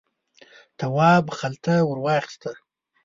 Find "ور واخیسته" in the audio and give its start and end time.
1.87-2.51